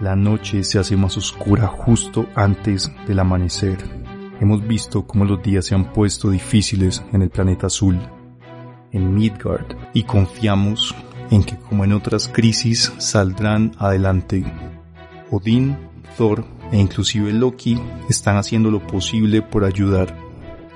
La 0.00 0.14
noche 0.14 0.62
se 0.62 0.78
hace 0.78 0.94
más 0.94 1.16
oscura 1.16 1.68
justo 1.68 2.26
antes 2.34 2.92
del 3.06 3.18
amanecer. 3.18 3.78
Hemos 4.40 4.66
visto 4.66 5.06
cómo 5.06 5.24
los 5.24 5.42
días 5.42 5.64
se 5.64 5.74
han 5.74 5.90
puesto 5.90 6.28
difíciles 6.28 7.02
en 7.14 7.22
el 7.22 7.30
planeta 7.30 7.68
azul, 7.68 7.98
en 8.92 9.14
Midgard, 9.14 9.74
y 9.94 10.02
confiamos 10.02 10.94
en 11.30 11.42
que 11.42 11.56
como 11.56 11.82
en 11.84 11.94
otras 11.94 12.28
crisis 12.28 12.92
saldrán 12.98 13.72
adelante. 13.78 14.44
Odín, 15.30 15.78
Thor 16.18 16.44
e 16.72 16.78
inclusive 16.78 17.32
Loki 17.32 17.80
están 18.10 18.36
haciendo 18.36 18.70
lo 18.70 18.86
posible 18.86 19.40
por 19.40 19.64
ayudar, 19.64 20.14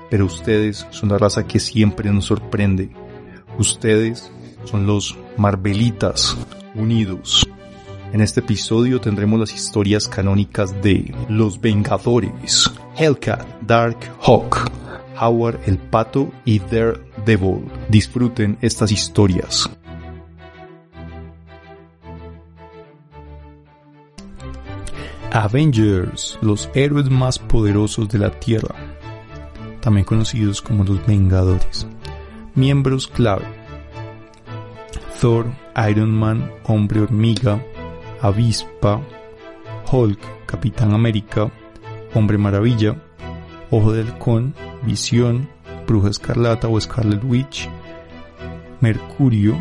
pero 0.09 0.25
ustedes 0.25 0.87
son 0.89 1.09
la 1.09 1.19
raza 1.19 1.45
que 1.45 1.59
siempre 1.59 2.11
nos 2.11 2.25
sorprende. 2.25 2.89
Ustedes 3.59 4.31
son 4.63 4.87
los 4.87 5.15
Marvelitas 5.37 6.35
unidos. 6.73 7.47
En 8.13 8.19
este 8.19 8.41
episodio 8.41 8.99
tendremos 8.99 9.39
las 9.39 9.53
historias 9.53 10.05
canónicas 10.05 10.81
de 10.81 11.15
Los 11.29 11.61
Vengadores, 11.61 12.69
Hellcat, 12.97 13.47
Dark 13.61 13.97
Hawk, 14.21 14.69
Howard 15.17 15.61
el 15.65 15.77
Pato 15.77 16.29
y 16.43 16.59
Daredevil. 16.59 17.63
Disfruten 17.87 18.57
estas 18.59 18.91
historias. 18.91 19.69
Avengers, 25.31 26.37
los 26.41 26.69
héroes 26.73 27.09
más 27.09 27.39
poderosos 27.39 28.09
de 28.09 28.19
la 28.19 28.31
Tierra, 28.31 28.75
también 29.79 30.03
conocidos 30.03 30.61
como 30.61 30.83
los 30.83 31.05
Vengadores. 31.07 31.87
Miembros 32.55 33.07
clave. 33.07 33.45
Thor, 35.21 35.45
Iron 35.89 36.11
Man, 36.11 36.51
Hombre 36.65 36.99
Hormiga, 36.99 37.63
Avispa, 38.21 39.01
Hulk, 39.91 40.45
Capitán 40.45 40.93
América, 40.93 41.51
Hombre 42.13 42.37
Maravilla, 42.37 42.95
Ojo 43.69 43.93
del 43.93 44.07
Halcón, 44.07 44.53
Visión, 44.83 45.49
Bruja 45.87 46.09
Escarlata 46.09 46.67
o 46.67 46.79
Scarlet 46.79 47.23
Witch, 47.23 47.69
Mercurio, 48.79 49.55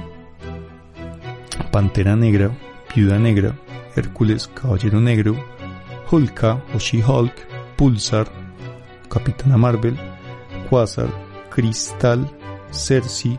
Pantera 1.71 2.17
Negra, 2.17 2.51
Viuda 2.95 3.19
Negra, 3.19 3.55
Hércules, 3.97 4.49
Caballero 4.49 5.01
Negro, 5.01 5.37
Hulka 6.11 6.63
o 6.75 6.79
She-Hulk, 6.79 7.35
Pulsar, 7.77 8.27
Capitana 9.09 9.57
Marvel, 9.57 9.97
Quasar, 10.69 11.09
Cristal, 11.51 12.31
Cersei 12.71 13.39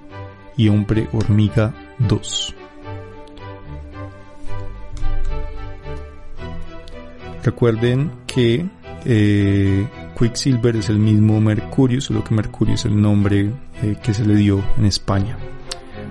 y 0.57 0.69
Hombre 0.69 1.07
Hormiga 1.11 1.73
2. 1.99 2.60
Recuerden 7.43 8.11
que 8.27 8.65
eh, 9.05 9.87
Quicksilver 10.17 10.75
es 10.75 10.89
el 10.89 10.99
mismo 10.99 11.41
Mercurio, 11.41 12.01
solo 12.01 12.23
que 12.23 12.35
Mercurio 12.35 12.75
es 12.75 12.85
el 12.85 13.01
nombre 13.01 13.51
eh, 13.81 13.95
que 14.01 14.13
se 14.13 14.25
le 14.25 14.35
dio 14.35 14.63
en 14.77 14.85
España. 14.85 15.37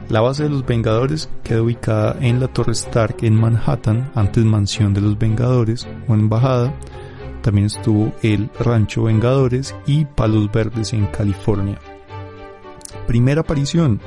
La 0.08 0.20
base 0.20 0.42
de 0.42 0.48
los 0.48 0.66
Vengadores 0.66 1.30
queda 1.44 1.62
ubicada 1.62 2.16
en 2.20 2.40
la 2.40 2.48
Torre 2.48 2.72
Stark 2.72 3.18
en 3.22 3.36
Manhattan, 3.36 4.10
antes 4.16 4.44
mansión 4.44 4.92
de 4.92 5.00
los 5.00 5.16
Vengadores 5.16 5.86
o 6.08 6.14
embajada. 6.14 6.74
También 7.42 7.66
estuvo 7.66 8.12
el 8.22 8.50
Rancho 8.58 9.04
Vengadores 9.04 9.74
y 9.86 10.04
Palos 10.04 10.50
Verdes 10.50 10.92
en 10.92 11.06
California. 11.06 11.78
Primera 13.06 13.42
aparición, 13.42 14.00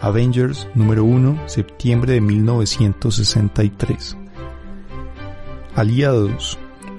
Avengers 0.00 0.66
número 0.74 1.04
1, 1.04 1.44
septiembre 1.46 2.14
de 2.14 2.20
1963. 2.20 4.16
Aliados, 5.76 6.58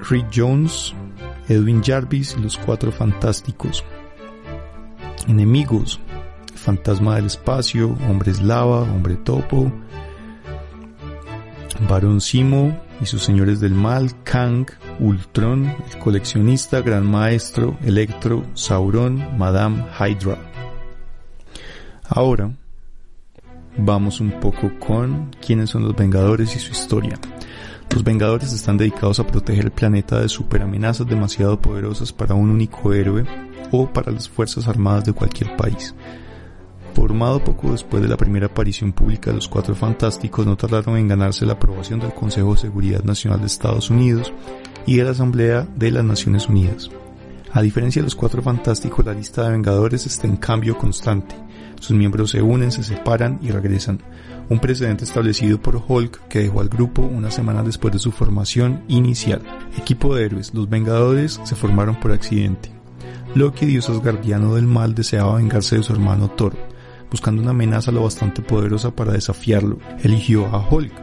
Rick 0.09 0.28
Jones, 0.34 0.94
Edwin 1.48 1.81
Jarvis 1.84 2.35
y 2.38 2.41
los 2.41 2.57
Cuatro 2.57 2.91
Fantásticos. 2.91 3.84
Enemigos, 5.28 6.00
Fantasma 6.53 7.16
del 7.16 7.25
Espacio, 7.25 7.97
Hombres 8.09 8.41
Lava, 8.41 8.81
Hombre 8.81 9.16
Topo, 9.16 9.72
Barón 11.90 12.22
Simo 12.22 12.79
y 13.02 13.06
sus 13.06 13.24
señores 13.24 13.59
del 13.59 13.74
mal, 13.74 14.12
Kang, 14.24 14.68
Ultron, 15.00 15.66
el 15.66 16.00
coleccionista, 16.00 16.81
Gran 16.81 17.06
Maestro, 17.06 17.78
Electro, 17.84 18.44
Sauron, 18.53 19.38
Madame 19.38 19.85
Hydra. 20.00 20.38
Ahora 22.08 22.52
vamos 23.78 24.19
un 24.19 24.40
poco 24.40 24.72
con 24.79 25.31
quiénes 25.46 25.72
son 25.72 25.84
los 25.84 25.96
Vengadores 25.96 26.56
y 26.56 26.59
su 26.59 26.72
historia. 26.72 27.19
Los 27.91 28.03
Vengadores 28.03 28.51
están 28.51 28.78
dedicados 28.78 29.19
a 29.19 29.28
proteger 29.28 29.66
el 29.66 29.72
planeta 29.72 30.19
de 30.19 30.29
superamenazas 30.29 31.07
demasiado 31.07 31.59
poderosas 31.59 32.12
para 32.12 32.35
un 32.35 32.50
único 32.50 32.94
héroe 32.94 33.25
o 33.72 33.88
para 33.88 34.12
las 34.12 34.28
Fuerzas 34.28 34.68
Armadas 34.68 35.06
de 35.06 35.13
cualquier 35.13 35.56
país. 35.56 35.96
Formado 36.94 37.44
poco 37.44 37.72
después 37.72 38.01
de 38.01 38.07
la 38.07 38.16
primera 38.16 38.47
aparición 38.47 38.94
pública 38.94 39.29
de 39.29 39.35
los 39.35 39.50
Cuatro 39.50 39.75
Fantásticos, 39.75 40.46
no 40.46 40.56
tardaron 40.56 40.97
en 40.97 41.09
ganarse 41.09 41.46
la 41.46 41.53
aprobación 41.53 42.00
del 42.00 42.13
Consejo 42.13 42.53
de 42.53 42.62
Seguridad 42.62 43.03
Nacional 43.03 43.41
de 43.41 43.47
Estados 43.47 43.90
Unidos 43.90 44.31
y 44.85 44.96
de 44.97 45.03
la 45.03 45.12
Asamblea 45.12 45.67
de 45.75 45.91
las 45.91 46.06
Naciones 46.06 46.47
Unidas. 46.47 46.90
A 47.52 47.62
diferencia 47.62 48.02
de 48.02 48.06
los 48.06 48.16
Cuatro 48.16 48.41
Fantásticos, 48.41 49.06
la 49.06 49.13
lista 49.13 49.44
de 49.44 49.52
Vengadores 49.52 50.06
está 50.06 50.28
en 50.28 50.38
cambio 50.38 50.78
constante. 50.78 51.44
Sus 51.80 51.96
miembros 51.96 52.31
se 52.31 52.41
unen, 52.41 52.72
se 52.72 52.84
separan 52.84 53.40
y 53.41 53.52
regresan, 53.52 54.02
un 54.50 54.59
precedente 54.59 55.03
establecido 55.03 55.59
por 55.59 55.81
Hulk 55.88 56.28
que 56.28 56.40
dejó 56.40 56.62
al 56.62 56.69
grupo 56.69 57.02
una 57.02 57.31
semana 57.31 57.63
después 57.63 57.91
de 57.94 58.00
su 58.00 58.12
formación 58.12 58.84
inicial. 58.88 59.41
Equipo 59.78 60.16
de 60.16 60.25
héroes, 60.25 60.53
los 60.53 60.69
Vengadores 60.69 61.40
se 61.44 61.56
formaron 61.56 62.00
por 62.00 62.12
accidente. 62.12 62.72
Loki, 63.34 63.66
dios 63.66 63.90
asgardiano 63.90 64.56
del 64.56 64.66
mal, 64.66 64.96
deseaba 64.96 65.35
vengarse 65.35 65.78
de 65.78 65.84
su 65.84 65.94
hermano 65.94 66.30
Thor. 66.30 66.53
Buscando 67.12 67.41
una 67.41 67.52
amenaza 67.52 67.91
lo 67.91 68.03
bastante 68.03 68.41
poderosa 68.41 68.96
para 68.96 69.14
desafiarlo, 69.14 69.80
eligió 70.03 70.46
a 70.47 70.68
Hulk 70.69 70.94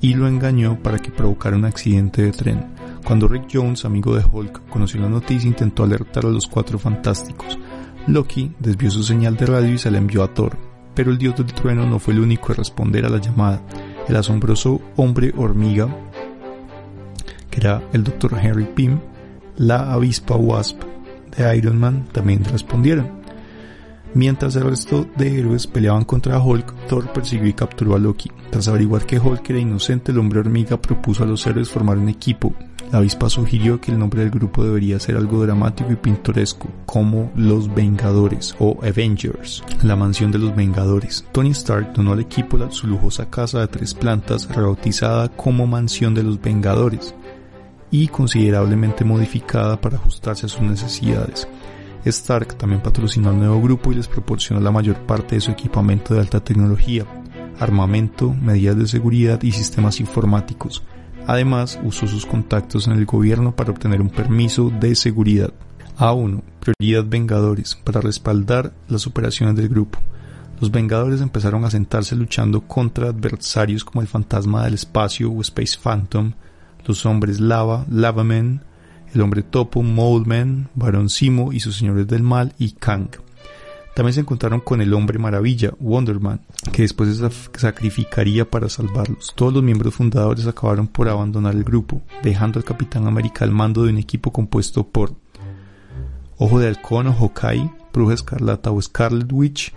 y 0.00 0.14
lo 0.14 0.28
engañó 0.28 0.80
para 0.82 0.98
que 0.98 1.10
provocara 1.10 1.56
un 1.56 1.64
accidente 1.64 2.22
de 2.22 2.32
tren. 2.32 2.66
Cuando 3.04 3.28
Rick 3.28 3.48
Jones, 3.52 3.84
amigo 3.84 4.14
de 4.14 4.24
Hulk, 4.24 4.68
conoció 4.68 5.00
la 5.00 5.08
noticia, 5.08 5.48
intentó 5.48 5.84
alertar 5.84 6.26
a 6.26 6.30
los 6.30 6.46
cuatro 6.46 6.78
fantásticos. 6.78 7.58
Loki 8.08 8.50
desvió 8.58 8.90
su 8.90 9.02
señal 9.02 9.36
de 9.36 9.44
radio 9.44 9.74
y 9.74 9.78
se 9.78 9.90
la 9.90 9.98
envió 9.98 10.22
a 10.22 10.32
Thor, 10.32 10.56
pero 10.94 11.10
el 11.10 11.18
dios 11.18 11.36
del 11.36 11.52
trueno 11.52 11.86
no 11.86 11.98
fue 11.98 12.14
el 12.14 12.20
único 12.20 12.52
a 12.52 12.54
responder 12.54 13.04
a 13.04 13.10
la 13.10 13.20
llamada. 13.20 13.60
El 14.08 14.16
asombroso 14.16 14.80
hombre 14.96 15.34
hormiga, 15.36 15.94
que 17.50 17.60
era 17.60 17.82
el 17.92 18.04
Dr. 18.04 18.38
Henry 18.40 18.64
Pym, 18.64 18.98
la 19.56 19.92
avispa 19.92 20.36
Wasp 20.36 20.80
de 21.36 21.56
Iron 21.58 21.78
Man, 21.78 22.06
también 22.10 22.42
respondieron. 22.44 23.18
Mientras 24.14 24.56
el 24.56 24.64
resto 24.64 25.06
de 25.18 25.38
héroes 25.38 25.66
peleaban 25.66 26.04
contra 26.04 26.42
Hulk, 26.42 26.86
Thor 26.88 27.12
persiguió 27.12 27.46
y 27.46 27.52
capturó 27.52 27.94
a 27.94 27.98
Loki. 27.98 28.30
Tras 28.50 28.68
averiguar 28.68 29.04
que 29.04 29.18
Hulk 29.18 29.50
era 29.50 29.58
inocente, 29.58 30.12
el 30.12 30.18
hombre 30.18 30.40
hormiga 30.40 30.80
propuso 30.80 31.24
a 31.24 31.26
los 31.26 31.46
héroes 31.46 31.68
formar 31.68 31.98
un 31.98 32.08
equipo. 32.08 32.54
La 32.90 32.98
avispa 32.98 33.28
sugirió 33.28 33.80
que 33.80 33.92
el 33.92 33.98
nombre 33.98 34.22
del 34.22 34.30
grupo 34.30 34.64
debería 34.64 34.98
ser 34.98 35.16
algo 35.16 35.44
dramático 35.44 35.92
y 35.92 35.96
pintoresco, 35.96 36.68
como 36.86 37.30
Los 37.36 37.74
Vengadores 37.74 38.56
o 38.58 38.78
Avengers, 38.82 39.62
la 39.82 39.94
mansión 39.94 40.30
de 40.30 40.38
los 40.38 40.56
Vengadores. 40.56 41.26
Tony 41.32 41.50
Stark 41.50 41.92
donó 41.92 42.12
al 42.12 42.20
equipo 42.20 42.58
su 42.70 42.86
lujosa 42.86 43.28
casa 43.28 43.60
de 43.60 43.68
tres 43.68 43.92
plantas, 43.92 44.48
rebautizada 44.48 45.28
como 45.28 45.66
Mansión 45.66 46.14
de 46.14 46.22
los 46.22 46.40
Vengadores, 46.40 47.14
y 47.90 48.08
considerablemente 48.08 49.04
modificada 49.04 49.78
para 49.80 49.96
ajustarse 49.96 50.46
a 50.46 50.48
sus 50.48 50.62
necesidades. 50.62 51.46
Stark 52.06 52.56
también 52.56 52.82
patrocinó 52.82 53.30
al 53.30 53.38
nuevo 53.38 53.60
grupo 53.60 53.92
y 53.92 53.96
les 53.96 54.08
proporcionó 54.08 54.60
la 54.60 54.70
mayor 54.70 54.96
parte 54.96 55.34
de 55.34 55.40
su 55.42 55.50
equipamiento 55.50 56.14
de 56.14 56.20
alta 56.20 56.40
tecnología, 56.40 57.04
armamento, 57.58 58.32
medidas 58.32 58.78
de 58.78 58.86
seguridad 58.86 59.42
y 59.42 59.52
sistemas 59.52 60.00
informáticos. 60.00 60.82
Además, 61.28 61.78
usó 61.84 62.06
sus 62.06 62.24
contactos 62.24 62.86
en 62.86 62.94
el 62.94 63.04
gobierno 63.04 63.54
para 63.54 63.70
obtener 63.70 64.00
un 64.00 64.08
permiso 64.08 64.70
de 64.70 64.94
seguridad. 64.94 65.52
A1. 65.98 66.40
Prioridad 66.58 67.04
Vengadores, 67.06 67.74
para 67.74 68.00
respaldar 68.00 68.72
las 68.88 69.06
operaciones 69.06 69.54
del 69.54 69.68
grupo. 69.68 69.98
Los 70.58 70.70
Vengadores 70.70 71.20
empezaron 71.20 71.66
a 71.66 71.70
sentarse 71.70 72.16
luchando 72.16 72.62
contra 72.62 73.10
adversarios 73.10 73.84
como 73.84 74.00
el 74.00 74.08
Fantasma 74.08 74.64
del 74.64 74.72
Espacio 74.72 75.30
o 75.30 75.42
Space 75.42 75.76
Phantom, 75.78 76.32
los 76.86 77.04
Hombres 77.04 77.40
Lava, 77.40 77.84
Lavamen, 77.90 78.62
el 79.12 79.20
Hombre 79.20 79.42
Topo, 79.42 79.82
Moldman, 79.82 80.70
Barón 80.74 81.10
Simo 81.10 81.52
y 81.52 81.60
sus 81.60 81.76
Señores 81.76 82.08
del 82.08 82.22
Mal 82.22 82.54
y 82.58 82.70
Kang. 82.70 83.10
También 83.98 84.14
se 84.14 84.20
encontraron 84.20 84.60
con 84.60 84.80
el 84.80 84.94
Hombre 84.94 85.18
Maravilla, 85.18 85.72
Wonderman, 85.80 86.42
que 86.70 86.82
después 86.82 87.16
se 87.16 87.28
sacrificaría 87.58 88.48
para 88.48 88.68
salvarlos. 88.68 89.32
Todos 89.34 89.52
los 89.52 89.64
miembros 89.64 89.92
fundadores 89.92 90.46
acabaron 90.46 90.86
por 90.86 91.08
abandonar 91.08 91.56
el 91.56 91.64
grupo, 91.64 92.00
dejando 92.22 92.60
al 92.60 92.64
Capitán 92.64 93.08
América 93.08 93.44
al 93.44 93.50
mando 93.50 93.82
de 93.82 93.90
un 93.90 93.98
equipo 93.98 94.32
compuesto 94.32 94.86
por 94.86 95.14
Ojo 96.36 96.60
de 96.60 96.68
Halcón 96.68 97.08
o 97.08 97.12
Hawkeye, 97.12 97.72
Bruja 97.92 98.14
Escarlata 98.14 98.70
o 98.70 98.80
Scarlet 98.80 99.32
Witch, 99.32 99.72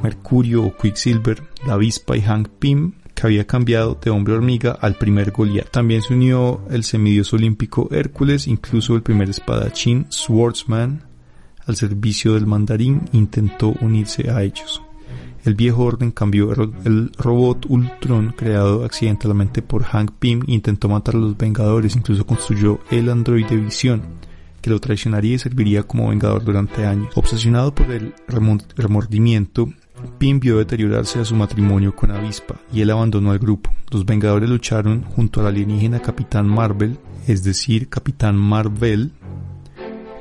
Mercurio 0.00 0.62
o 0.62 0.76
Quicksilver, 0.76 1.42
la 1.66 1.72
Avispa 1.72 2.16
y 2.16 2.20
Hank 2.20 2.46
Pym, 2.60 2.92
que 3.16 3.26
había 3.26 3.48
cambiado 3.48 3.98
de 4.00 4.10
hombre 4.10 4.34
hormiga 4.34 4.78
al 4.80 4.94
primer 4.94 5.32
Goliath. 5.32 5.72
También 5.72 6.02
se 6.02 6.14
unió 6.14 6.60
el 6.70 6.84
semidios 6.84 7.32
olímpico 7.32 7.88
Hércules, 7.90 8.46
incluso 8.46 8.94
el 8.94 9.02
primer 9.02 9.28
espadachín 9.28 10.06
Swordsman 10.08 11.05
al 11.66 11.76
servicio 11.76 12.34
del 12.34 12.46
mandarín 12.46 13.02
intentó 13.12 13.74
unirse 13.80 14.30
a 14.30 14.42
ellos. 14.42 14.82
El 15.44 15.54
viejo 15.54 15.84
orden 15.84 16.10
cambió 16.10 16.52
el 16.84 17.12
robot 17.16 17.66
Ultron 17.68 18.34
creado 18.36 18.84
accidentalmente 18.84 19.62
por 19.62 19.84
Hank 19.84 20.10
Pym 20.18 20.42
intentó 20.48 20.88
matar 20.88 21.14
a 21.14 21.18
los 21.18 21.36
Vengadores, 21.36 21.94
incluso 21.94 22.26
construyó 22.26 22.80
el 22.90 23.08
androide 23.08 23.56
Visión, 23.56 24.02
que 24.60 24.70
lo 24.70 24.80
traicionaría 24.80 25.36
y 25.36 25.38
serviría 25.38 25.84
como 25.84 26.08
Vengador 26.08 26.42
durante 26.42 26.84
años. 26.84 27.16
Obsesionado 27.16 27.72
por 27.72 27.88
el 27.92 28.12
remordimiento, 28.76 29.72
Pym 30.18 30.40
vio 30.40 30.58
deteriorarse 30.58 31.20
a 31.20 31.24
su 31.24 31.36
matrimonio 31.36 31.94
con 31.94 32.10
Avispa 32.10 32.56
y 32.72 32.80
él 32.80 32.90
abandonó 32.90 33.32
el 33.32 33.38
grupo. 33.38 33.70
Los 33.92 34.04
Vengadores 34.04 34.50
lucharon 34.50 35.04
junto 35.04 35.40
al 35.40 35.46
alienígena 35.46 36.00
Capitán 36.00 36.48
Marvel, 36.48 36.98
es 37.28 37.44
decir, 37.44 37.88
Capitán 37.88 38.36
Marvel, 38.36 39.12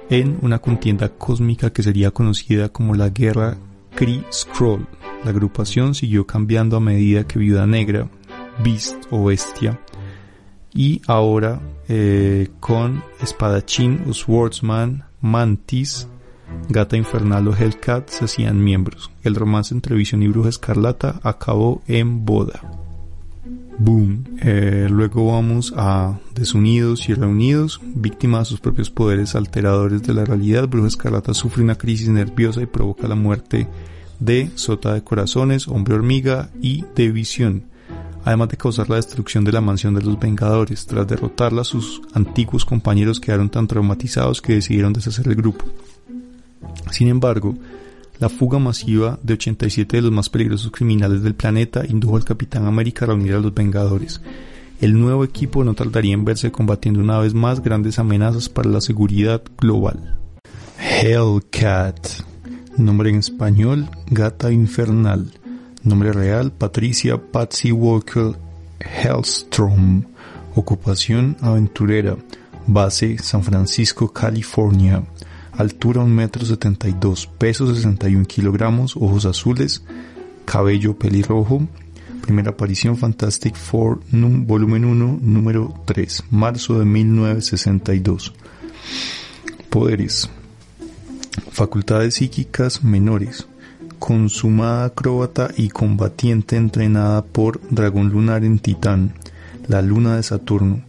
en 0.09 0.37
una 0.41 0.59
contienda 0.59 1.09
cósmica 1.09 1.71
que 1.71 1.83
sería 1.83 2.11
conocida 2.11 2.69
como 2.69 2.95
la 2.95 3.09
Guerra 3.09 3.57
Kree-Skrull. 3.95 4.85
La 5.23 5.31
agrupación 5.31 5.95
siguió 5.95 6.27
cambiando 6.27 6.77
a 6.77 6.81
medida 6.81 7.25
que 7.25 7.39
Viuda 7.39 7.65
Negra, 7.65 8.09
Beast 8.63 9.05
o 9.09 9.25
Bestia, 9.25 9.79
y 10.73 11.01
ahora 11.07 11.61
eh, 11.87 12.49
con 12.59 13.03
Espadachín 13.21 14.03
o 14.07 14.13
Swordsman, 14.13 15.05
Mantis, 15.21 16.07
Gata 16.69 16.97
Infernal 16.97 17.47
o 17.47 17.55
Hellcat 17.55 18.09
se 18.09 18.25
hacían 18.25 18.63
miembros. 18.63 19.11
El 19.23 19.35
romance 19.35 19.73
entre 19.73 19.95
Visión 19.95 20.21
y 20.21 20.27
Bruja 20.27 20.49
Escarlata 20.49 21.19
acabó 21.23 21.81
en 21.87 22.25
boda. 22.25 22.84
Boom. 23.77 24.24
Eh, 24.42 24.88
luego 24.89 25.33
vamos 25.33 25.74
a 25.75 26.18
Desunidos 26.33 27.10
y 27.10 27.13
Reunidos. 27.13 27.81
Víctima 27.83 28.39
de 28.39 28.45
sus 28.45 28.60
propios 28.60 28.89
poderes 28.89 29.36
alteradores 29.36 30.04
de 30.04 30.13
la 30.13 30.24
realidad, 30.25 30.68
Bruja 30.68 30.88
Escarlata 30.88 31.33
sufre 31.33 31.63
una 31.63 31.75
crisis 31.75 32.07
nerviosa 32.07 32.62
y 32.62 32.68
provoca 32.68 33.07
la 33.07 33.16
muerte 33.16 33.68
de 34.19 34.50
Sota 34.56 34.94
de 34.94 35.04
Corazones, 35.04 35.68
Hombre 35.68 35.95
Hormiga 35.95 36.50
y 36.62 36.86
de 36.95 37.12
Visión, 37.12 37.63
además 38.24 38.50
de 38.50 38.57
causar 38.57 38.89
la 38.89 38.95
destrucción 38.95 39.44
de 39.44 39.51
la 39.51 39.62
mansión 39.62 39.94
de 39.94 40.01
los 40.01 40.19
Vengadores. 40.19 40.86
Tras 40.86 41.07
derrotarla, 41.07 41.63
sus 41.63 42.01
antiguos 42.13 42.63
compañeros 42.63 43.19
quedaron 43.19 43.50
tan 43.50 43.68
traumatizados 43.68 44.42
que 44.42 44.54
decidieron 44.54 44.94
deshacer 44.94 45.27
el 45.27 45.36
grupo. 45.36 45.66
Sin 46.92 47.10
embargo, 47.10 47.57
la 48.19 48.29
fuga 48.29 48.59
masiva 48.59 49.19
de 49.23 49.33
87 49.33 49.97
de 49.97 50.01
los 50.01 50.12
más 50.12 50.29
peligrosos 50.29 50.71
criminales 50.71 51.21
del 51.23 51.35
planeta 51.35 51.83
indujo 51.88 52.17
al 52.17 52.25
Capitán 52.25 52.65
América 52.65 53.06
a 53.06 53.09
reunir 53.09 53.33
a 53.33 53.39
los 53.39 53.53
Vengadores. 53.53 54.21
El 54.81 55.00
nuevo 55.00 55.23
equipo 55.23 55.63
no 55.63 55.73
tardaría 55.73 56.13
en 56.13 56.25
verse 56.25 56.51
combatiendo 56.51 57.00
una 57.00 57.19
vez 57.19 57.33
más 57.33 57.62
grandes 57.62 58.00
amenazas 58.00 58.50
para 58.50 58.69
la 58.69 58.81
seguridad 58.81 59.41
global. 59.57 60.15
Hellcat 60.79 62.07
Nombre 62.77 63.09
en 63.09 63.15
español, 63.17 63.89
Gata 64.07 64.51
Infernal. 64.51 65.31
Nombre 65.83 66.12
real, 66.12 66.51
Patricia 66.51 67.17
Patsy 67.17 67.71
Walker 67.71 68.33
Hellstrom. 68.79 70.03
Ocupación, 70.56 71.38
aventurera. 71.39 72.17
Base, 72.67 73.17
San 73.19 73.44
Francisco, 73.44 74.12
California. 74.12 75.03
Altura 75.57 76.01
1,72 76.01 77.25
m. 77.27 77.35
Peso 77.37 77.73
61 77.73 78.25
kilogramos. 78.25 78.95
Ojos 78.95 79.25
azules. 79.25 79.83
Cabello 80.45 80.97
pelirrojo. 80.97 81.67
Primera 82.21 82.51
aparición 82.51 82.97
Fantastic 82.97 83.55
Four, 83.55 83.99
volumen 84.11 84.83
1, 84.83 85.19
número 85.21 85.75
3. 85.85 86.23
Marzo 86.31 86.79
de 86.79 86.85
1962. 86.85 88.33
Poderes 89.69 90.29
facultades 91.51 92.15
psíquicas 92.15 92.83
menores, 92.83 93.47
consumada 93.99 94.85
acróbata 94.85 95.51
y 95.55 95.69
combatiente 95.69 96.57
entrenada 96.57 97.23
por 97.23 97.61
Dragón 97.69 98.09
Lunar 98.09 98.43
en 98.43 98.59
Titán, 98.59 99.13
la 99.67 99.81
luna 99.81 100.17
de 100.17 100.23
Saturno. 100.23 100.81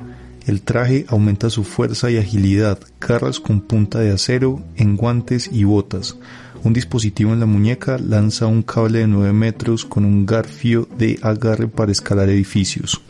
El 0.47 0.63
traje 0.63 1.07
aumenta 1.09 1.51
su 1.51 1.65
fuerza 1.65 2.09
y 2.09 2.19
agilidad, 2.19 2.79
garras 3.01 3.41
con 3.41 3.61
punta 3.61 3.99
de 3.99 4.13
acero 4.13 4.63
en 4.77 4.97
guantes 4.97 5.51
y 5.53 5.65
botas. 5.65 6.17
Un 6.63 6.73
dispositivo 6.73 7.33
en 7.33 7.41
la 7.41 7.47
muñeca 7.47 7.99
lanza 7.99 8.47
un 8.47 8.63
cable 8.63 9.01
de 9.01 9.09
9 9.09 9.33
metros 9.33 9.85
con 9.85 10.05
un 10.05 10.25
garfio 10.25 10.89
de 10.97 11.19
agarre 11.21 11.67
para 11.67 11.91
escalar 11.91 12.29
edificios. 12.29 13.03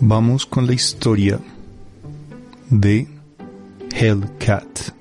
Vamos 0.00 0.46
con 0.46 0.66
la 0.66 0.72
historia 0.72 1.38
de 2.70 3.06
Hellcat. 3.92 4.94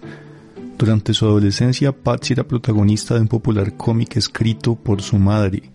Durante 0.78 1.14
su 1.14 1.26
adolescencia, 1.26 1.94
Patsy 1.94 2.34
era 2.34 2.44
protagonista 2.44 3.16
de 3.16 3.22
un 3.22 3.28
popular 3.30 3.78
cómic 3.78 4.18
escrito 4.18 4.76
por 4.76 5.02
su 5.02 5.18
madre. 5.18 5.72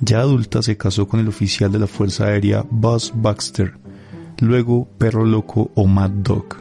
Ya 0.00 0.20
adulta 0.20 0.62
se 0.62 0.78
casó 0.78 1.06
con 1.06 1.20
el 1.20 1.28
oficial 1.28 1.70
de 1.70 1.80
la 1.80 1.86
Fuerza 1.86 2.24
Aérea 2.28 2.64
Buzz 2.70 3.12
Baxter, 3.14 3.74
luego 4.40 4.88
Perro 4.98 5.24
Loco 5.24 5.70
o 5.74 5.86
Mad 5.86 6.10
Dog. 6.10 6.56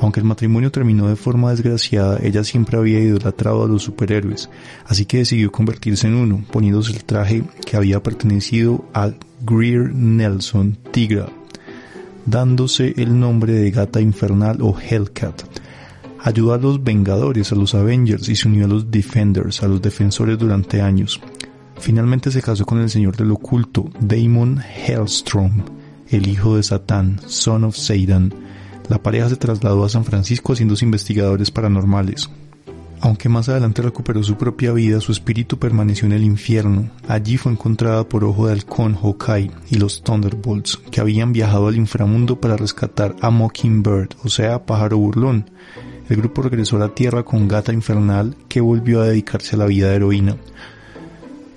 Aunque 0.00 0.20
el 0.20 0.26
matrimonio 0.26 0.70
terminó 0.70 1.08
de 1.08 1.16
forma 1.16 1.50
desgraciada, 1.50 2.18
ella 2.22 2.44
siempre 2.44 2.78
había 2.78 3.00
idolatrado 3.00 3.64
a 3.64 3.68
los 3.68 3.82
superhéroes, 3.82 4.48
así 4.86 5.06
que 5.06 5.18
decidió 5.18 5.50
convertirse 5.50 6.06
en 6.06 6.14
uno, 6.14 6.44
poniéndose 6.52 6.92
el 6.92 7.04
traje 7.04 7.42
que 7.66 7.76
había 7.76 8.02
pertenecido 8.02 8.84
a 8.94 9.10
Greer 9.44 9.92
Nelson 9.92 10.78
Tigra, 10.92 11.26
dándose 12.26 12.94
el 12.96 13.18
nombre 13.18 13.54
de 13.54 13.70
Gata 13.72 14.00
Infernal 14.00 14.58
o 14.62 14.76
Hellcat 14.78 15.42
Ayudó 16.20 16.52
a 16.52 16.58
los 16.58 16.82
Vengadores, 16.82 17.52
a 17.52 17.54
los 17.54 17.74
Avengers 17.74 18.28
y 18.28 18.34
se 18.34 18.48
unió 18.48 18.64
a 18.64 18.68
los 18.68 18.90
Defenders, 18.90 19.62
a 19.62 19.68
los 19.68 19.80
Defensores 19.80 20.36
durante 20.38 20.82
años. 20.82 21.20
Finalmente 21.78 22.32
se 22.32 22.42
casó 22.42 22.66
con 22.66 22.80
el 22.80 22.90
Señor 22.90 23.16
del 23.16 23.30
Oculto, 23.30 23.88
Damon 24.00 24.60
Hellstrom, 24.60 25.62
el 26.10 26.28
hijo 26.28 26.56
de 26.56 26.62
Satán, 26.62 27.20
Son 27.26 27.64
of 27.64 27.76
Satan. 27.76 28.32
La 28.88 29.02
pareja 29.02 29.28
se 29.28 29.36
trasladó 29.36 29.84
a 29.84 29.88
San 29.88 30.04
Francisco 30.04 30.52
haciendo 30.52 30.74
investigadores 30.80 31.50
paranormales. 31.50 32.30
Aunque 33.00 33.28
más 33.28 33.48
adelante 33.48 33.82
recuperó 33.82 34.22
su 34.22 34.36
propia 34.36 34.72
vida, 34.72 35.00
su 35.00 35.12
espíritu 35.12 35.58
permaneció 35.58 36.06
en 36.06 36.12
el 36.12 36.24
infierno. 36.24 36.90
Allí 37.06 37.36
fue 37.36 37.52
encontrada 37.52 38.08
por 38.08 38.24
Ojo 38.24 38.46
de 38.46 38.54
Halcón, 38.54 38.96
Hawkeye 38.96 39.50
y 39.70 39.76
los 39.76 40.02
Thunderbolts, 40.02 40.78
que 40.90 41.00
habían 41.00 41.32
viajado 41.32 41.68
al 41.68 41.76
inframundo 41.76 42.40
para 42.40 42.56
rescatar 42.56 43.14
a 43.20 43.30
Mockingbird, 43.30 44.16
o 44.24 44.28
sea, 44.28 44.66
pájaro 44.66 44.98
burlón, 44.98 45.48
el 46.08 46.16
grupo 46.16 46.40
regresó 46.40 46.76
a 46.76 46.80
la 46.80 46.94
Tierra 46.94 47.22
con 47.22 47.48
Gata 47.48 47.72
Infernal, 47.72 48.34
que 48.48 48.62
volvió 48.62 49.02
a 49.02 49.06
dedicarse 49.06 49.56
a 49.56 49.58
la 49.58 49.66
vida 49.66 49.90
de 49.90 49.96
heroína. 49.96 50.36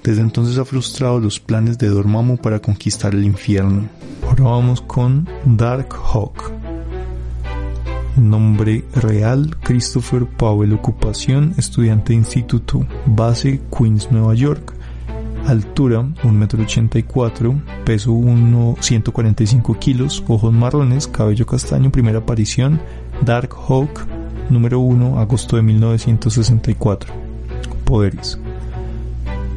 Desde 0.03 0.21
entonces 0.21 0.57
ha 0.57 0.65
frustrado 0.65 1.19
los 1.19 1.39
planes 1.39 1.77
de 1.77 1.87
Dormammu 1.87 2.37
para 2.37 2.59
conquistar 2.59 3.13
el 3.13 3.23
infierno. 3.23 3.87
Ahora 4.41 4.55
vamos 4.55 4.81
con 4.81 5.27
Dark 5.45 5.93
Hawk. 5.93 6.51
Nombre 8.17 8.83
real, 8.95 9.55
Christopher 9.63 10.25
Powell. 10.25 10.73
Ocupación, 10.73 11.53
estudiante 11.57 12.13
de 12.13 12.19
instituto. 12.19 12.85
Base, 13.05 13.61
Queens, 13.77 14.11
Nueva 14.11 14.33
York. 14.33 14.73
Altura, 15.45 16.01
1,84 16.23 17.51
m. 17.51 17.61
Peso, 17.85 18.19
145 18.79 19.77
kilos. 19.77 20.23
Ojos 20.27 20.51
marrones, 20.51 21.07
cabello 21.07 21.45
castaño. 21.45 21.91
Primera 21.91 22.19
aparición, 22.19 22.81
Dark 23.23 23.53
Hawk 23.53 24.07
número 24.49 24.79
1, 24.79 25.19
agosto 25.19 25.55
de 25.55 25.61
1964. 25.61 27.13
Poderes. 27.85 28.40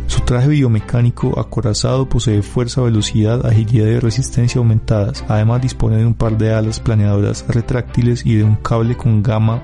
Su 0.07 0.21
traje 0.21 0.49
biomecánico 0.49 1.39
acorazado 1.39 2.09
posee 2.09 2.43
fuerza, 2.43 2.83
velocidad, 2.83 3.47
agilidad 3.47 3.87
y 3.87 3.99
resistencia 3.99 4.59
aumentadas. 4.59 5.25
Además 5.29 5.63
dispone 5.63 5.97
de 5.97 6.07
un 6.07 6.15
par 6.15 6.39
de 6.39 6.53
alas 6.53 6.81
planeadoras 6.81 7.45
retráctiles 7.49 8.25
y 8.25 8.37
de 8.37 8.45
un 8.45 8.57
cable 8.57 8.97
con 8.97 9.23
gama 9.23 9.63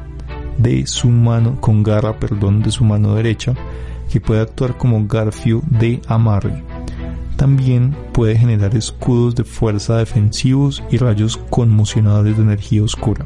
de 0.59 0.87
su 0.87 1.09
mano, 1.09 1.61
con 1.61 1.83
garra, 1.83 2.19
perdón, 2.19 2.63
de 2.63 2.71
su 2.71 2.85
mano 2.85 3.15
derecha, 3.15 3.55
que 4.11 4.21
puede 4.21 4.41
actuar 4.41 4.77
como 4.77 5.07
garfio 5.07 5.63
de 5.67 6.01
amarre. 6.07 6.63
También 7.37 7.97
puede 8.13 8.37
generar 8.37 8.77
escudos 8.77 9.35
de 9.35 9.45
fuerza 9.45 9.97
defensivos 9.97 10.83
y 10.91 10.99
rayos 10.99 11.39
conmocionadores 11.49 12.37
de 12.37 12.43
energía 12.43 12.83
oscura. 12.83 13.25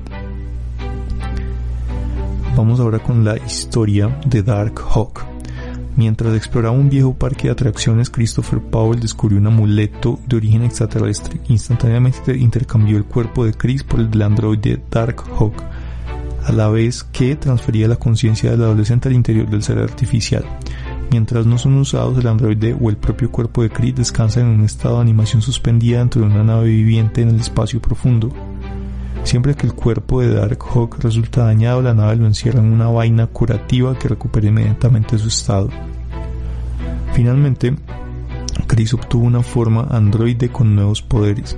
Vamos 2.56 2.78
ahora 2.78 3.00
con 3.00 3.24
la 3.24 3.36
historia 3.38 4.20
de 4.26 4.44
Dark 4.44 4.80
Hawk. 4.80 5.33
Mientras 5.96 6.34
exploraba 6.34 6.76
un 6.76 6.90
viejo 6.90 7.14
parque 7.14 7.44
de 7.44 7.52
atracciones, 7.52 8.10
Christopher 8.10 8.60
Powell 8.60 8.98
descubrió 8.98 9.38
un 9.38 9.46
amuleto 9.46 10.18
de 10.26 10.36
origen 10.36 10.64
extraterrestre. 10.64 11.40
Instantáneamente 11.48 12.36
intercambió 12.36 12.96
el 12.96 13.04
cuerpo 13.04 13.44
de 13.44 13.54
Chris 13.54 13.84
por 13.84 14.00
el 14.00 14.10
del 14.10 14.22
androide 14.22 14.82
Dark 14.90 15.22
Hawk, 15.38 15.54
a 16.44 16.52
la 16.52 16.68
vez 16.68 17.04
que 17.04 17.36
transfería 17.36 17.86
la 17.86 17.96
conciencia 17.96 18.50
del 18.50 18.62
adolescente 18.62 19.08
al 19.08 19.14
interior 19.14 19.48
del 19.48 19.62
ser 19.62 19.78
artificial. 19.78 20.44
Mientras 21.12 21.46
no 21.46 21.58
son 21.58 21.78
usados, 21.78 22.18
el 22.18 22.26
androide 22.26 22.76
o 22.78 22.90
el 22.90 22.96
propio 22.96 23.30
cuerpo 23.30 23.62
de 23.62 23.70
Chris 23.70 23.94
descansan 23.94 24.46
en 24.46 24.58
un 24.58 24.64
estado 24.64 24.96
de 24.96 25.02
animación 25.02 25.42
suspendida 25.42 26.00
dentro 26.00 26.22
de 26.22 26.26
una 26.26 26.42
nave 26.42 26.66
viviente 26.66 27.22
en 27.22 27.28
el 27.28 27.40
espacio 27.40 27.80
profundo. 27.80 28.32
Siempre 29.24 29.54
que 29.54 29.66
el 29.66 29.72
cuerpo 29.72 30.20
de 30.20 30.34
Darkhawk 30.34 30.98
resulta 31.00 31.44
dañado, 31.44 31.80
la 31.80 31.94
nave 31.94 32.16
lo 32.16 32.26
encierra 32.26 32.60
en 32.60 32.72
una 32.72 32.88
vaina 32.88 33.26
curativa 33.26 33.98
que 33.98 34.08
recupera 34.08 34.48
inmediatamente 34.48 35.18
su 35.18 35.28
estado. 35.28 35.70
Finalmente, 37.14 37.74
Chris 38.66 38.92
obtuvo 38.92 39.24
una 39.24 39.42
forma 39.42 39.88
androide 39.90 40.50
con 40.50 40.74
nuevos 40.74 41.00
poderes, 41.00 41.56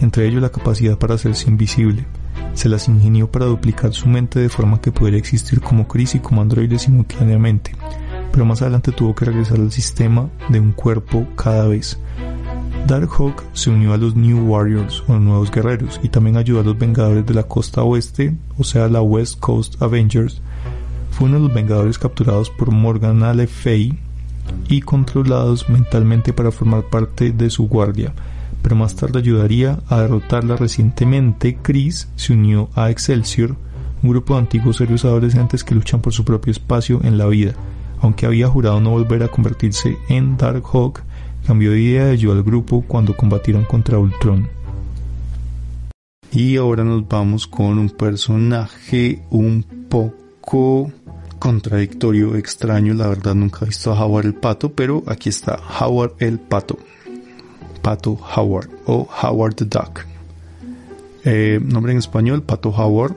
entre 0.00 0.26
ellos 0.26 0.42
la 0.42 0.50
capacidad 0.50 0.98
para 0.98 1.14
hacerse 1.14 1.48
invisible. 1.48 2.04
Se 2.52 2.68
las 2.68 2.86
ingenió 2.86 3.30
para 3.30 3.46
duplicar 3.46 3.92
su 3.92 4.08
mente 4.08 4.38
de 4.38 4.48
forma 4.50 4.80
que 4.80 4.92
pudiera 4.92 5.16
existir 5.16 5.60
como 5.60 5.88
Chris 5.88 6.14
y 6.16 6.20
como 6.20 6.42
androide 6.42 6.78
simultáneamente, 6.78 7.72
pero 8.30 8.44
más 8.44 8.60
adelante 8.60 8.92
tuvo 8.92 9.14
que 9.14 9.24
regresar 9.24 9.58
al 9.58 9.72
sistema 9.72 10.28
de 10.50 10.60
un 10.60 10.72
cuerpo 10.72 11.26
cada 11.34 11.66
vez. 11.66 11.98
Darkhawk 12.86 13.42
se 13.52 13.70
unió 13.70 13.92
a 13.94 13.96
los 13.96 14.14
New 14.14 14.46
Warriors 14.46 15.02
o 15.08 15.18
Nuevos 15.18 15.50
Guerreros 15.50 15.98
y 16.04 16.08
también 16.08 16.36
ayudó 16.36 16.60
a 16.60 16.62
los 16.62 16.78
Vengadores 16.78 17.26
de 17.26 17.34
la 17.34 17.42
Costa 17.42 17.82
Oeste, 17.82 18.36
o 18.58 18.62
sea 18.62 18.88
la 18.88 19.02
West 19.02 19.40
Coast 19.40 19.82
Avengers. 19.82 20.40
Fue 21.10 21.26
uno 21.26 21.38
de 21.38 21.48
los 21.48 21.54
Vengadores 21.54 21.98
capturados 21.98 22.48
por 22.48 22.70
Morgan 22.70 23.36
Le 23.36 23.48
Fay 23.48 23.98
y 24.68 24.82
controlados 24.82 25.68
mentalmente 25.68 26.32
para 26.32 26.52
formar 26.52 26.84
parte 26.84 27.32
de 27.32 27.50
su 27.50 27.66
guardia, 27.66 28.12
pero 28.62 28.76
más 28.76 28.94
tarde 28.94 29.18
ayudaría 29.18 29.80
a 29.88 30.02
derrotarla 30.02 30.54
recientemente. 30.54 31.58
Chris 31.60 32.08
se 32.14 32.34
unió 32.34 32.68
a 32.76 32.90
Excelsior, 32.90 33.56
un 34.00 34.10
grupo 34.10 34.34
de 34.34 34.40
antiguos 34.40 34.80
héroes 34.80 35.04
adolescentes 35.04 35.64
que 35.64 35.74
luchan 35.74 36.00
por 36.00 36.12
su 36.12 36.24
propio 36.24 36.52
espacio 36.52 37.00
en 37.02 37.18
la 37.18 37.26
vida. 37.26 37.54
Aunque 38.00 38.26
había 38.26 38.46
jurado 38.46 38.80
no 38.80 38.90
volver 38.90 39.24
a 39.24 39.28
convertirse 39.28 39.96
en 40.08 40.36
Darkhawk, 40.36 41.02
cambió 41.46 41.70
de 41.70 41.80
idea 41.80 42.08
y 42.08 42.12
ayudó 42.12 42.32
al 42.32 42.42
grupo 42.42 42.84
cuando 42.86 43.16
combatieron 43.16 43.64
contra 43.64 43.98
Ultron. 43.98 44.48
Y 46.32 46.56
ahora 46.56 46.84
nos 46.84 47.06
vamos 47.08 47.46
con 47.46 47.78
un 47.78 47.88
personaje 47.88 49.22
un 49.30 49.64
poco 49.88 50.92
contradictorio, 51.38 52.34
extraño, 52.36 52.94
la 52.94 53.06
verdad 53.08 53.34
nunca 53.34 53.60
he 53.62 53.68
visto 53.68 53.92
a 53.92 54.04
Howard 54.04 54.26
el 54.26 54.34
Pato, 54.34 54.72
pero 54.72 55.04
aquí 55.06 55.28
está 55.28 55.58
Howard 55.80 56.14
el 56.18 56.38
Pato. 56.38 56.78
Pato 57.80 58.18
Howard 58.36 58.68
o 58.86 59.08
Howard 59.22 59.54
the 59.54 59.64
Duck. 59.64 60.04
Eh, 61.24 61.60
nombre 61.62 61.92
en 61.92 61.98
español, 61.98 62.42
Pato 62.42 62.70
Howard. 62.70 63.14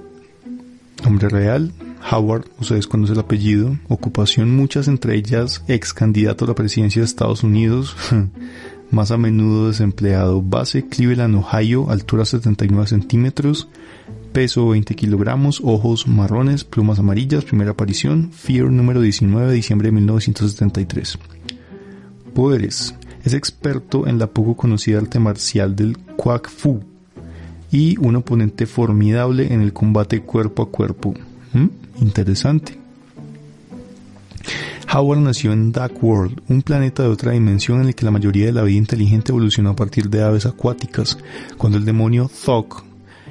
Nombre 1.03 1.29
real, 1.29 1.71
Howard, 2.11 2.45
ustedes 2.59 2.87
conocen 2.87 3.15
el 3.15 3.21
apellido, 3.21 3.77
ocupación 3.87 4.55
muchas, 4.55 4.87
entre 4.87 5.15
ellas 5.15 5.63
ex 5.67 5.93
candidato 5.93 6.45
a 6.45 6.49
la 6.49 6.55
presidencia 6.55 7.01
de 7.01 7.05
Estados 7.05 7.43
Unidos, 7.43 7.95
más 8.91 9.11
a 9.11 9.17
menudo 9.17 9.67
desempleado, 9.67 10.41
base 10.41 10.87
Cleveland, 10.87 11.35
Ohio, 11.35 11.89
altura 11.89 12.25
79 12.25 12.87
centímetros, 12.87 13.67
peso 14.31 14.69
20 14.69 14.95
kilogramos, 14.95 15.61
ojos 15.63 16.07
marrones, 16.07 16.63
plumas 16.63 16.99
amarillas, 16.99 17.45
primera 17.45 17.71
aparición, 17.71 18.31
Fear 18.31 18.71
número 18.71 19.01
19, 19.01 19.51
diciembre 19.53 19.87
de 19.87 19.91
1973. 19.93 21.19
Poderes. 22.33 22.95
Es 23.23 23.33
experto 23.33 24.07
en 24.07 24.17
la 24.17 24.27
poco 24.27 24.55
conocida 24.55 24.99
arte 24.99 25.19
marcial 25.19 25.75
del 25.75 25.97
Kwak 25.97 26.49
Fu 26.49 26.79
y 27.69 27.97
un 27.97 28.15
oponente 28.15 28.65
formidable 28.65 29.53
en 29.53 29.61
el 29.61 29.73
combate 29.73 30.21
cuerpo 30.21 30.63
a 30.63 30.69
cuerpo. 30.69 31.13
¿Mm? 31.53 31.67
Interesante. 32.01 32.77
Howard 34.91 35.19
nació 35.19 35.53
en 35.53 35.71
Dark 35.71 36.03
World, 36.03 36.41
un 36.49 36.63
planeta 36.63 37.03
de 37.03 37.09
otra 37.09 37.33
dimensión 37.33 37.81
en 37.81 37.89
el 37.89 37.95
que 37.95 38.05
la 38.05 38.11
mayoría 38.11 38.47
de 38.47 38.53
la 38.53 38.63
vida 38.63 38.79
inteligente 38.79 39.31
evolucionó 39.31 39.69
a 39.69 39.75
partir 39.75 40.09
de 40.09 40.23
aves 40.23 40.47
acuáticas. 40.47 41.19
Cuando 41.57 41.77
el 41.77 41.85
demonio 41.85 42.29
Thok 42.43 42.83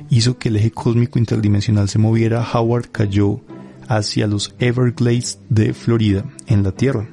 hizo 0.08 0.38
que 0.38 0.50
el 0.50 0.56
eje 0.56 0.70
cósmico 0.70 1.18
interdimensional 1.18 1.88
se 1.88 1.98
moviera, 1.98 2.46
Howard 2.54 2.90
cayó 2.92 3.40
hacia 3.88 4.28
los 4.28 4.54
Everglades 4.60 5.40
de 5.48 5.75
Florida, 5.75 6.25
en 6.46 6.62
la 6.62 6.72
Tierra, 6.72 7.08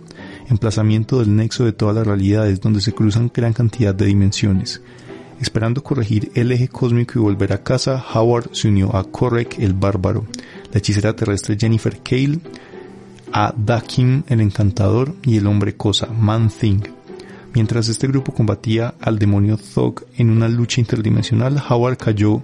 emplazamiento 0.48 1.20
del 1.20 1.36
nexo 1.36 1.66
de 1.66 1.74
todas 1.74 1.96
las 1.96 2.06
realidades 2.06 2.62
donde 2.62 2.82
se 2.82 2.94
cruzan 2.94 3.32
gran 3.34 3.54
cantidad 3.54 3.96
de 3.96 4.06
dimensiones. 4.06 4.82
Esperando 5.42 5.84
corregir 5.84 6.32
el 6.36 6.52
eje 6.52 6.68
cósmico 6.68 7.20
y 7.20 7.22
volver 7.22 7.52
a 7.52 7.64
casa, 7.64 8.04
Howard 8.14 8.50
se 8.54 8.70
unió 8.70 8.96
a 8.96 9.04
Korek 9.04 9.60
el 9.60 9.74
Bárbaro, 9.74 10.26
la 10.76 10.80
hechicera 10.80 11.16
terrestre 11.16 11.56
Jennifer 11.58 12.02
Cale, 12.04 12.38
a 13.32 13.54
Dakim 13.56 14.24
el 14.28 14.42
Encantador 14.42 15.16
y 15.24 15.38
el 15.38 15.48
Hombre 15.48 15.78
Cosa, 15.78 16.08
Man 16.08 16.50
Thing. 16.50 16.82
Mientras 17.54 17.88
este 17.88 18.08
grupo 18.08 18.34
combatía 18.34 18.94
al 19.00 19.18
demonio 19.18 19.56
Thog 19.56 20.04
en 20.18 20.30
una 20.30 20.50
lucha 20.50 20.82
interdimensional, 20.82 21.64
Howard 21.70 21.96
cayó 21.96 22.42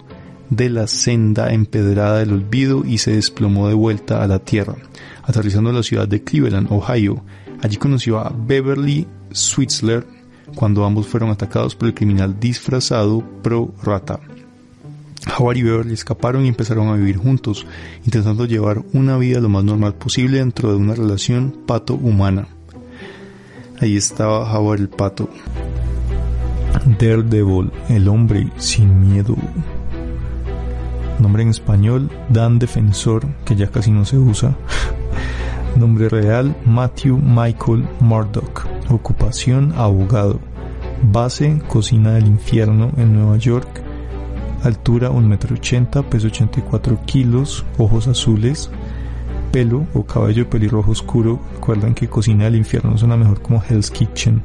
de 0.49 0.69
la 0.69 0.87
senda 0.87 1.51
empedrada 1.51 2.19
del 2.19 2.31
olvido 2.31 2.85
y 2.85 2.99
se 2.99 3.11
desplomó 3.11 3.67
de 3.67 3.73
vuelta 3.73 4.23
a 4.23 4.27
la 4.27 4.39
Tierra, 4.39 4.77
aterrizando 5.23 5.69
en 5.69 5.75
la 5.75 5.83
ciudad 5.83 6.07
de 6.07 6.23
Cleveland, 6.23 6.71
Ohio. 6.71 7.25
Allí 7.61 7.75
conoció 7.75 8.19
a 8.19 8.33
Beverly 8.33 9.07
Switzler 9.31 10.07
cuando 10.55 10.85
ambos 10.85 11.05
fueron 11.05 11.31
atacados 11.31 11.75
por 11.75 11.89
el 11.89 11.93
criminal 11.93 12.39
disfrazado 12.39 13.21
Pro 13.43 13.73
Rata. 13.83 14.21
Howard 15.27 15.57
y 15.57 15.63
Beverly 15.63 15.93
escaparon 15.93 16.45
y 16.45 16.47
empezaron 16.47 16.87
a 16.87 16.95
vivir 16.95 17.17
juntos, 17.17 17.65
intentando 18.05 18.45
llevar 18.45 18.81
una 18.93 19.17
vida 19.17 19.39
lo 19.39 19.49
más 19.49 19.63
normal 19.63 19.93
posible 19.93 20.39
dentro 20.39 20.71
de 20.71 20.77
una 20.77 20.95
relación 20.95 21.55
pato-humana. 21.65 22.47
Ahí 23.79 23.95
estaba 23.97 24.51
Howard 24.51 24.79
el 24.79 24.89
pato. 24.89 25.29
Daredevil, 26.99 27.71
el 27.89 28.07
hombre 28.07 28.47
sin 28.57 29.11
miedo. 29.11 29.35
Nombre 31.19 31.43
en 31.43 31.49
español, 31.49 32.09
Dan 32.29 32.57
Defensor, 32.57 33.27
que 33.45 33.55
ya 33.55 33.67
casi 33.67 33.91
no 33.91 34.05
se 34.05 34.17
usa. 34.17 34.55
Nombre 35.77 36.09
real, 36.09 36.55
Matthew 36.65 37.17
Michael 37.17 37.87
Murdoch. 37.99 38.65
Ocupación, 38.89 39.73
abogado. 39.77 40.39
Base, 41.03 41.61
cocina 41.67 42.13
del 42.13 42.25
infierno 42.25 42.91
en 42.97 43.13
Nueva 43.13 43.37
York 43.37 43.80
altura 44.63 45.09
1,80 45.11 45.97
m, 45.97 46.03
peso 46.09 46.27
84 46.27 46.99
kilos, 47.05 47.65
ojos 47.77 48.07
azules, 48.07 48.69
pelo 49.51 49.85
o 49.93 50.03
cabello 50.03 50.49
pelirrojo 50.49 50.91
oscuro. 50.91 51.39
Recuerdan 51.55 51.93
que 51.93 52.07
Cocina 52.07 52.45
del 52.45 52.55
Infierno 52.55 52.97
suena 52.97 53.17
mejor 53.17 53.41
como 53.41 53.63
Hell's 53.67 53.91
Kitchen. 53.91 54.41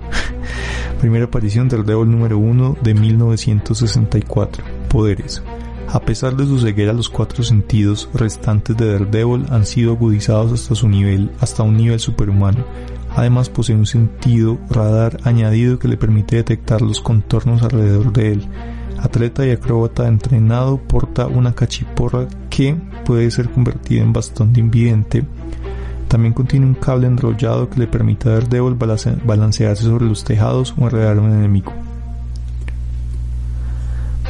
Primera 1.00 1.26
aparición 1.26 1.68
del 1.68 1.84
Devil 1.84 2.10
número 2.10 2.38
1 2.38 2.78
de 2.82 2.94
1964. 2.94 4.64
Poderes. 4.88 5.42
A 5.88 6.00
pesar 6.00 6.36
de 6.36 6.46
su 6.46 6.58
ceguera, 6.58 6.92
los 6.92 7.08
cuatro 7.08 7.44
sentidos 7.44 8.08
restantes 8.12 8.76
de 8.76 8.90
Daredevil 8.92 9.46
han 9.50 9.64
sido 9.64 9.92
agudizados 9.92 10.52
hasta 10.52 10.74
su 10.74 10.88
nivel, 10.88 11.30
hasta 11.40 11.62
un 11.62 11.76
nivel 11.76 12.00
superhumano. 12.00 12.64
Además 13.14 13.48
posee 13.48 13.76
un 13.76 13.86
sentido 13.86 14.58
radar 14.68 15.18
añadido 15.22 15.78
que 15.78 15.88
le 15.88 15.96
permite 15.96 16.36
detectar 16.36 16.82
los 16.82 17.00
contornos 17.00 17.62
alrededor 17.62 18.12
de 18.12 18.32
él 18.32 18.48
atleta 18.98 19.46
y 19.46 19.50
acróbata 19.50 20.08
entrenado, 20.08 20.78
porta 20.78 21.26
una 21.26 21.54
cachiporra 21.54 22.26
que 22.50 22.76
puede 23.04 23.30
ser 23.30 23.50
convertida 23.50 24.02
en 24.02 24.12
bastón 24.12 24.52
de 24.52 24.60
invidente. 24.60 25.24
También 26.08 26.34
contiene 26.34 26.66
un 26.66 26.74
cable 26.74 27.06
enrollado 27.06 27.68
que 27.68 27.80
le 27.80 27.86
permite 27.86 28.28
a 28.28 28.32
Daredevil 28.32 28.74
balancearse 28.74 29.84
sobre 29.84 30.06
los 30.06 30.24
tejados 30.24 30.74
o 30.78 30.84
enredar 30.84 31.18
a 31.18 31.20
un 31.20 31.32
enemigo. 31.32 31.72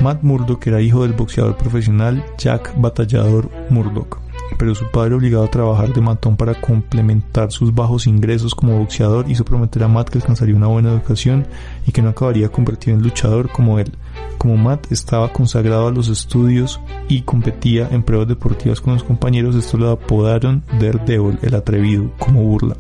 Matt 0.03 0.23
Murdock 0.23 0.67
era 0.67 0.81
hijo 0.81 1.03
del 1.03 1.15
boxeador 1.15 1.57
profesional 1.57 2.23
Jack 2.37 2.75
Batallador 2.79 3.51
Murdock 3.71 4.26
pero 4.59 4.75
su 4.75 4.91
padre 4.91 5.15
obligado 5.15 5.45
a 5.45 5.51
trabajar 5.51 5.93
de 5.93 6.01
matón 6.01 6.37
para 6.37 6.61
complementar 6.61 7.53
sus 7.53 7.75
bajos 7.75 8.07
ingresos 8.07 8.55
como 8.55 8.79
boxeador 8.79 9.31
hizo 9.31 9.45
prometer 9.45 9.83
a 9.83 9.89
Matt 9.89 10.09
que 10.11 10.19
alcanzaría 10.19 10.55
una 10.55 10.67
buena 10.67 10.91
educación 10.91 11.47
y 11.87 11.93
que 11.93 12.03
no 12.03 12.11
acabaría 12.11 12.49
convertido 12.49 12.97
en 12.97 13.03
luchador 13.03 13.51
como 13.51 13.79
él. 13.79 13.93
Como 14.39 14.57
Matt 14.57 14.91
estaba 14.93 15.33
consagrado 15.33 15.89
a 15.89 15.93
los 15.93 16.09
estudios 16.09 16.81
y 17.09 17.23
competía 17.23 17.89
en 17.91 18.03
pruebas 18.03 18.29
deportivas 18.29 18.81
con 18.81 18.95
los 18.95 19.05
compañeros, 19.05 19.57
esto 19.57 19.77
lo 19.77 19.91
apodaron 19.91 20.63
Daredevil, 20.81 21.39
el 21.43 21.55
atrevido, 21.55 22.11
como 22.19 22.43
burla. 22.43 22.77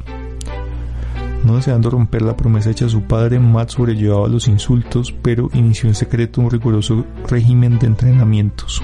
No 1.44 1.56
deseando 1.56 1.90
romper 1.90 2.22
la 2.22 2.36
promesa 2.36 2.70
hecha 2.70 2.86
a 2.86 2.88
su 2.88 3.02
padre, 3.02 3.38
Matt 3.38 3.70
sobrellevaba 3.70 4.26
los 4.26 4.48
insultos, 4.48 5.14
pero 5.22 5.48
inició 5.54 5.88
en 5.88 5.94
secreto 5.94 6.40
un 6.40 6.50
riguroso 6.50 7.04
régimen 7.28 7.78
de 7.78 7.86
entrenamientos. 7.86 8.82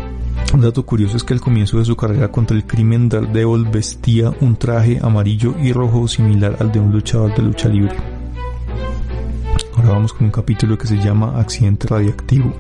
Un 0.55 0.61
dato 0.61 0.85
curioso 0.85 1.17
es 1.17 1.25
que 1.25 1.33
al 1.33 1.41
comienzo 1.41 1.79
de 1.79 1.85
su 1.85 1.97
carrera 1.97 2.31
contra 2.31 2.57
el 2.57 2.67
crimen, 2.67 3.09
Daredevil 3.09 3.65
vestía 3.65 4.33
un 4.41 4.57
traje 4.57 4.99
amarillo 5.03 5.55
y 5.63 5.73
rojo 5.73 6.07
similar 6.07 6.57
al 6.61 6.71
de 6.71 6.79
un 6.79 6.93
luchador 6.93 7.35
de 7.35 7.43
lucha 7.43 7.69
libre. 7.69 7.97
Ahora 9.77 9.91
vamos 9.91 10.13
con 10.13 10.27
un 10.27 10.31
capítulo 10.31 10.77
que 10.77 10.87
se 10.87 10.99
llama 10.99 11.41
Accidente 11.41 11.89
Radiactivo. 11.89 12.53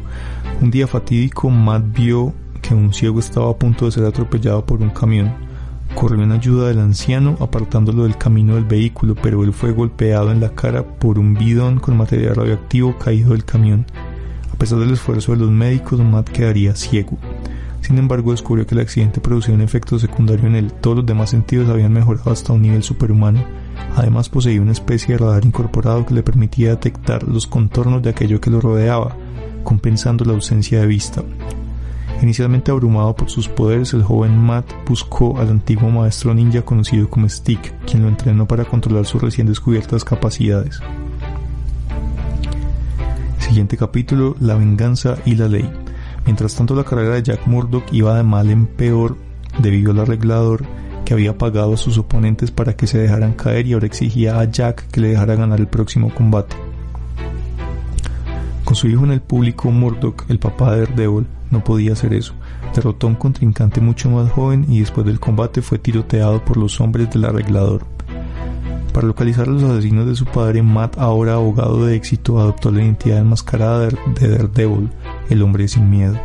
Un 0.60 0.70
día 0.70 0.86
fatídico, 0.86 1.50
Matt 1.50 1.84
vio 1.94 2.32
que 2.62 2.74
un 2.74 2.94
ciego 2.94 3.20
estaba 3.20 3.50
a 3.50 3.56
punto 3.56 3.84
de 3.84 3.92
ser 3.92 4.04
atropellado 4.04 4.64
por 4.64 4.80
un 4.80 4.90
camión. 4.90 5.32
corrió 5.94 6.22
en 6.22 6.32
ayuda 6.32 6.68
del 6.68 6.78
anciano 6.80 7.36
apartándolo 7.40 8.04
del 8.04 8.16
camino 8.16 8.54
del 8.54 8.64
vehículo, 8.64 9.14
pero 9.14 9.44
él 9.44 9.52
fue 9.52 9.72
golpeado 9.72 10.32
en 10.32 10.40
la 10.40 10.54
cara 10.54 10.82
por 10.82 11.18
un 11.18 11.34
bidón 11.34 11.78
con 11.78 11.96
material 11.98 12.36
radioactivo 12.36 12.96
caído 12.96 13.32
del 13.32 13.44
camión. 13.44 13.84
A 14.50 14.56
pesar 14.56 14.78
del 14.78 14.92
esfuerzo 14.92 15.32
de 15.32 15.38
los 15.38 15.50
médicos, 15.50 16.00
Matt 16.00 16.30
quedaría 16.30 16.74
ciego. 16.74 17.18
Sin 17.82 17.98
embargo, 17.98 18.30
descubrió 18.30 18.66
que 18.66 18.74
el 18.74 18.80
accidente 18.80 19.20
producía 19.20 19.54
un 19.54 19.60
efecto 19.60 19.98
secundario 19.98 20.46
en 20.46 20.54
él. 20.54 20.72
Todos 20.72 20.98
los 20.98 21.06
demás 21.06 21.30
sentidos 21.30 21.68
habían 21.68 21.92
mejorado 21.92 22.30
hasta 22.30 22.52
un 22.52 22.62
nivel 22.62 22.82
superhumano. 22.82 23.44
Además, 23.96 24.28
poseía 24.28 24.62
una 24.62 24.72
especie 24.72 25.14
de 25.14 25.18
radar 25.18 25.44
incorporado 25.44 26.06
que 26.06 26.14
le 26.14 26.22
permitía 26.22 26.70
detectar 26.70 27.24
los 27.24 27.46
contornos 27.46 28.02
de 28.02 28.10
aquello 28.10 28.40
que 28.40 28.50
lo 28.50 28.60
rodeaba, 28.60 29.16
compensando 29.64 30.24
la 30.24 30.32
ausencia 30.32 30.80
de 30.80 30.86
vista. 30.86 31.22
Inicialmente 32.22 32.70
abrumado 32.70 33.16
por 33.16 33.28
sus 33.28 33.48
poderes, 33.48 33.94
el 33.94 34.04
joven 34.04 34.38
Matt 34.38 34.66
buscó 34.88 35.38
al 35.40 35.50
antiguo 35.50 35.90
maestro 35.90 36.32
ninja 36.32 36.62
conocido 36.62 37.10
como 37.10 37.28
Stick, 37.28 37.74
quien 37.84 38.02
lo 38.02 38.08
entrenó 38.08 38.46
para 38.46 38.64
controlar 38.64 39.06
sus 39.06 39.20
recién 39.20 39.48
descubiertas 39.48 40.04
capacidades. 40.04 40.80
Siguiente 43.38 43.76
capítulo, 43.76 44.36
La 44.38 44.54
venganza 44.54 45.16
y 45.26 45.34
la 45.34 45.48
ley. 45.48 45.81
Mientras 46.24 46.54
tanto, 46.54 46.74
la 46.74 46.84
carrera 46.84 47.14
de 47.14 47.22
Jack 47.22 47.46
Murdoch 47.46 47.84
iba 47.92 48.16
de 48.16 48.22
mal 48.22 48.50
en 48.50 48.66
peor 48.66 49.16
debido 49.58 49.90
al 49.92 50.00
arreglador 50.00 50.64
que 51.04 51.14
había 51.14 51.36
pagado 51.36 51.74
a 51.74 51.76
sus 51.76 51.98
oponentes 51.98 52.50
para 52.50 52.76
que 52.76 52.86
se 52.86 52.98
dejaran 52.98 53.32
caer 53.32 53.66
y 53.66 53.72
ahora 53.72 53.86
exigía 53.86 54.38
a 54.38 54.44
Jack 54.44 54.86
que 54.88 55.00
le 55.00 55.08
dejara 55.08 55.34
ganar 55.34 55.60
el 55.60 55.66
próximo 55.66 56.14
combate. 56.14 56.56
Con 58.64 58.76
su 58.76 58.88
hijo 58.88 59.04
en 59.04 59.12
el 59.12 59.20
público, 59.20 59.70
Murdoch, 59.70 60.24
el 60.28 60.38
papá 60.38 60.74
de 60.74 60.86
Daredevil, 60.86 61.26
no 61.50 61.62
podía 61.62 61.92
hacer 61.92 62.14
eso. 62.14 62.34
Derrotó 62.74 63.06
a 63.06 63.10
un 63.10 63.16
contrincante 63.16 63.80
mucho 63.80 64.08
más 64.10 64.30
joven 64.32 64.64
y 64.68 64.80
después 64.80 65.04
del 65.04 65.20
combate 65.20 65.60
fue 65.60 65.78
tiroteado 65.78 66.42
por 66.44 66.56
los 66.56 66.80
hombres 66.80 67.10
del 67.10 67.26
arreglador. 67.26 67.84
Para 68.92 69.06
localizar 69.06 69.48
a 69.48 69.52
los 69.52 69.62
asesinos 69.62 70.06
de 70.06 70.14
su 70.14 70.26
padre, 70.26 70.62
Matt, 70.62 70.98
ahora 70.98 71.34
abogado 71.34 71.86
de 71.86 71.96
éxito, 71.96 72.38
adoptó 72.38 72.70
la 72.70 72.82
identidad 72.82 73.18
enmascarada 73.18 73.88
de 73.88 74.28
Daredevil, 74.28 74.90
el 75.30 75.42
hombre 75.42 75.66
sin 75.66 75.88
miedo. 75.88 76.18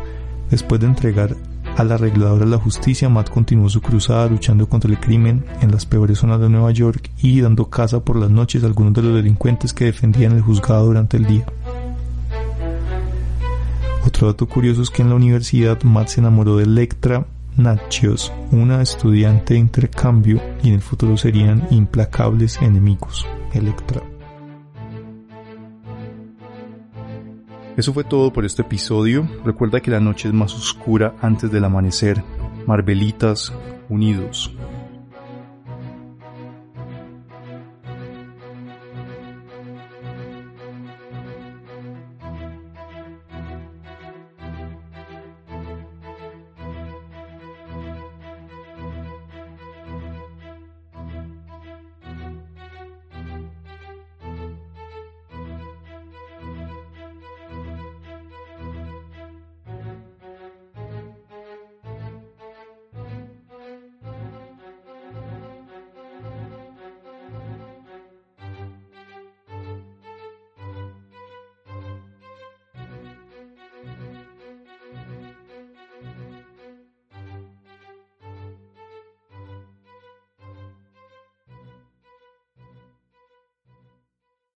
Después 0.51 0.81
de 0.81 0.87
entregar 0.87 1.35
al 1.77 1.91
arreglador 1.93 2.43
a 2.43 2.45
la 2.45 2.57
justicia, 2.57 3.07
Matt 3.07 3.29
continuó 3.29 3.69
su 3.69 3.81
cruzada 3.81 4.27
luchando 4.27 4.67
contra 4.67 4.91
el 4.91 4.99
crimen 4.99 5.45
en 5.61 5.71
las 5.71 5.85
peores 5.85 6.19
zonas 6.19 6.41
de 6.41 6.49
Nueva 6.49 6.71
York 6.71 7.09
y 7.21 7.39
dando 7.39 7.69
caza 7.69 8.03
por 8.03 8.17
las 8.17 8.31
noches 8.31 8.63
a 8.63 8.67
algunos 8.67 8.93
de 8.93 9.03
los 9.03 9.15
delincuentes 9.15 9.73
que 9.73 9.85
defendían 9.85 10.33
el 10.33 10.41
juzgado 10.41 10.87
durante 10.87 11.15
el 11.15 11.25
día. 11.25 11.45
Otro 14.05 14.27
dato 14.27 14.45
curioso 14.47 14.81
es 14.81 14.89
que 14.89 15.03
en 15.03 15.09
la 15.09 15.15
universidad 15.15 15.83
Matt 15.83 16.09
se 16.09 16.19
enamoró 16.19 16.57
de 16.57 16.63
Electra 16.63 17.27
Natchios, 17.57 18.31
una 18.51 18.81
estudiante 18.81 19.55
de 19.55 19.59
intercambio, 19.59 20.39
y 20.63 20.69
en 20.69 20.75
el 20.75 20.81
futuro 20.81 21.17
serían 21.17 21.67
implacables 21.71 22.61
enemigos. 22.61 23.25
Electra. 23.53 24.01
Eso 27.75 27.93
fue 27.93 28.03
todo 28.03 28.31
por 28.31 28.45
este 28.45 28.61
episodio. 28.61 29.27
Recuerda 29.43 29.81
que 29.81 29.91
la 29.91 29.99
noche 29.99 30.27
es 30.27 30.33
más 30.33 30.53
oscura 30.53 31.15
antes 31.21 31.51
del 31.51 31.63
amanecer. 31.63 32.23
Marvelitas, 32.65 33.53
unidos. 33.89 34.51